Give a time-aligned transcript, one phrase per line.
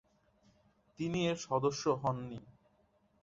[0.99, 2.39] তিনি এর সদস্য হননি।